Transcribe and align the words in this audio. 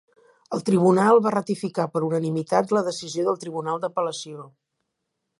El 0.55 0.61
Tribunal 0.67 1.19
va 1.25 1.33
ratificar 1.35 1.85
per 1.97 2.01
unanimitat 2.07 2.73
la 2.77 2.83
decisió 2.87 3.27
del 3.27 3.37
Tribunal 3.43 3.83
d'Apel·lació. 3.85 4.47